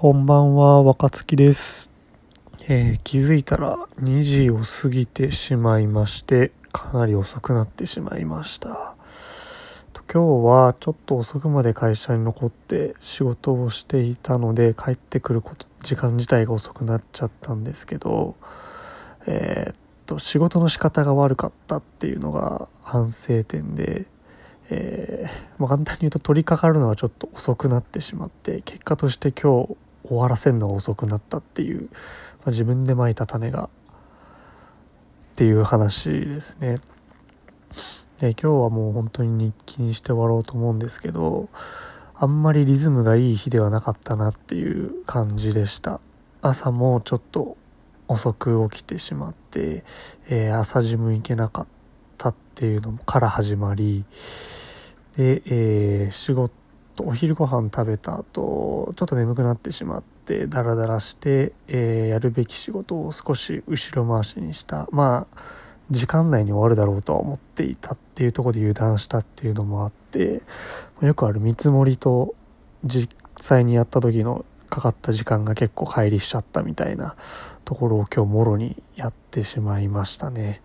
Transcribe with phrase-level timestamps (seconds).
[0.00, 1.90] こんばんは、若月です。
[2.68, 8.94] えー気づいたら2時を過ぎてしまいまして、かなり遅くなってしまいました。
[10.08, 18.36] 今日はちょっと遅くまで会社に残って仕事をしていたので、帰ってくること、時間自体が遅くなっちゃったんですけど、
[19.26, 19.74] えーっ
[20.06, 24.06] と、仕事の仕方が悪かったっていうのが反省点で、
[24.70, 29.76] えーまあ、簡単に言うと取り掛かるのはちょっと遅くなってしまって結果として今日
[30.08, 31.88] 終わらせるのが遅くなったっていう、ま
[32.46, 33.68] あ、自分でまいた種がっ
[35.36, 36.78] ていう話ですね。
[38.20, 41.48] で今日はもう本当に日記にして終わろうと思うんですけど
[42.16, 46.00] あんまりリズムがいい日ではなかったなっていう感じでした。
[46.42, 47.56] 朝もちょっと
[48.08, 49.84] 遅く起きてしまって、
[50.28, 51.66] えー朝ジム行けなかっ
[52.16, 54.04] たっていうのから始まり
[55.16, 56.52] で、えー仕事
[56.98, 65.38] とお昼ご飯食べた後ちょっと眠くなってしまってダラダラして、えーやるべき仕事を少し後ろ回しにしたまあ
[65.90, 70.42] 時間内に終わるだろうとは思っていたっていうところで油断したっていうのもあって
[71.00, 72.34] よくある見積もりと
[72.84, 73.08] 実
[73.40, 77.14] 際にやった時のかかった時間が結構乖離しちゃったみたいな
[77.64, 80.60] ところを今日もろにやってしまいましたね。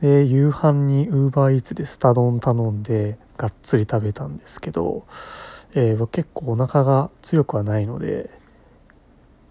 [0.00, 5.04] で夕飯にウーバーイーツでスタ丼頼んでがっつり食べたんですけど、
[5.74, 8.30] えー結構お腹が強くはないので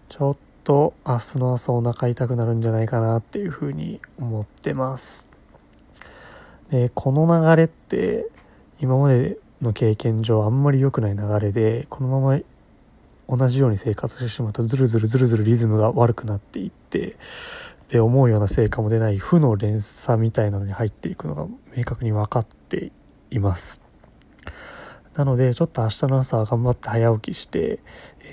[0.08, 5.28] ちょっと明日の朝お腹痛くなるんじゃないかなっていうふうに思ってます。
[6.70, 8.28] でこの流れって
[8.80, 12.40] 今までの経験上あんまり良くない流れでこのまま
[13.28, 17.16] 同じように生活してしまうとずるずるずるずるリズムが悪くなっていって
[17.90, 22.90] で思うような成果も出ない負の連鎖みたいなのに入っていくのが明確に分かって
[23.30, 23.81] います。
[25.14, 27.80] なのでちょっと明日の朝は頑張って早起きして、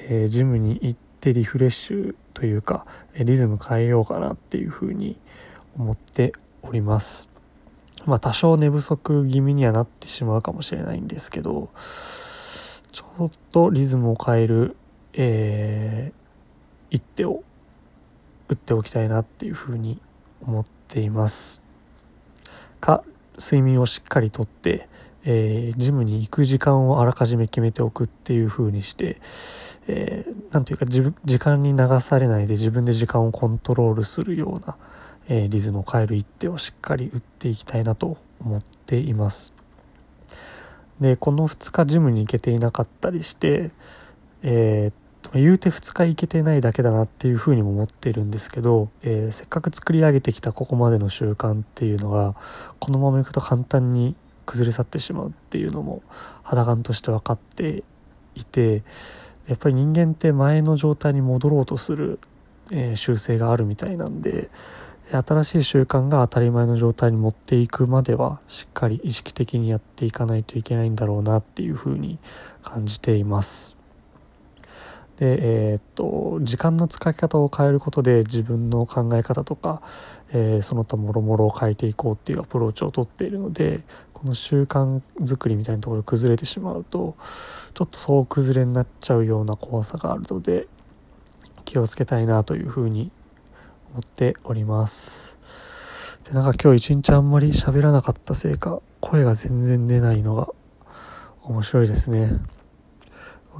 [0.10, 5.18] えージムに行ってリフレッシュというかリズム変えようかなっていうふうに
[5.78, 7.30] 思っております。
[8.06, 11.70] まあ多少寝不足気味にはなってしまうかもしれないんですけど
[12.94, 14.76] ちょっとリズムを変える、
[15.14, 16.20] えー
[16.92, 17.44] 一手を
[18.48, 20.02] 打っておきたいなっていうふうに
[20.42, 21.62] 思っています。
[22.80, 23.04] か
[23.38, 24.90] 睡眠をしっかりとって、
[25.26, 29.22] えージムに行く時間をあらかじめ決めておくっていうふうにして、
[29.88, 34.76] えーなんていうか自分時間に流されないで自分で時間をコントロールするような、
[35.28, 39.54] えーリズムを変える一手をしっかり打っていきたいなと思っています。
[41.00, 43.72] でこの2日ジムに行けていなかったりして
[44.44, 52.36] えー言うて2日行けてないだけだなっていうふうにも思っているんですけど、えーせっかく作り上げてきたここまでの習慣っていうのが
[52.80, 54.16] このままいくと簡単に
[54.50, 56.02] 崩れ去ってしまうっていうのも
[56.42, 57.84] 肌感として分かって
[58.34, 58.84] いて
[59.48, 62.20] やっぱり人間って前の状態に戻ろうとする、
[62.72, 64.50] えー習性があるみたいなんで
[65.12, 72.20] 新しい習慣が当たり前の状態に持っていくまではしっかり意識的にやっていかないといけないんだろうなっていうふうに
[72.64, 73.76] 感じています。
[75.18, 79.82] でえーっと時間の使い方を変えることで自分の考え方とか、
[80.32, 83.84] えーその他もろもろを変えていこうっていうアプローチをとっているので
[84.20, 87.16] この習慣作りみたいなところ崩れてしまうと
[87.74, 90.68] ちょっと総崩れになっちゃうような怖さがあるので
[91.64, 93.12] 気をつけたいなというふうに
[93.92, 95.38] 思っております。
[96.26, 100.50] でなんか今日一日あんまり喋らなかったせいか声が全然出ないのが
[101.44, 102.42] 面白いですね。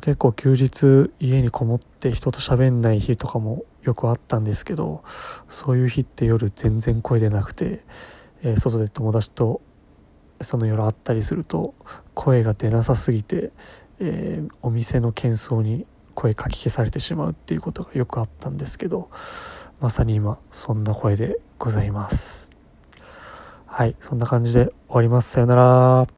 [0.02, 5.06] 結構休日家にこもって人と喋んない日とかもよくあったんですけど
[5.50, 7.80] そういう日って夜全然声出なくて、
[8.44, 9.62] えー外で友達と
[10.42, 11.74] その夜会ったりすると
[12.14, 13.52] 声が出なさすぎて、
[14.00, 15.86] えーお店の喧騒に
[16.16, 19.10] 声かき消されてしまうっていうことがよくあったんですけど
[19.80, 22.50] まさに今そんな声でございます。
[23.66, 25.32] はいそんな感じで終わります。
[25.32, 26.08] さよなら。